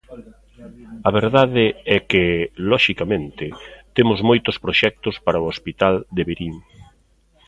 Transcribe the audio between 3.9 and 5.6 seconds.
temos moitos proxectos para o